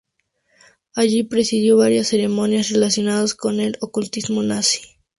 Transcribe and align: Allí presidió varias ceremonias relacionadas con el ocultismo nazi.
Allí 0.95 1.21
presidió 1.21 1.77
varias 1.77 2.07
ceremonias 2.07 2.71
relacionadas 2.71 3.35
con 3.35 3.59
el 3.59 3.77
ocultismo 3.81 4.41
nazi. 4.41 4.79